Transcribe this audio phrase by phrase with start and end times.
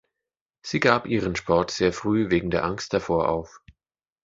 [0.65, 3.61] Sie gab ihren Sport sehr früh wegen der Angst davor auf.